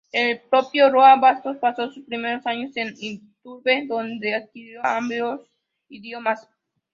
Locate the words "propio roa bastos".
0.49-1.57